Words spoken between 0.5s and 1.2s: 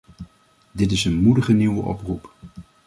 Dit is een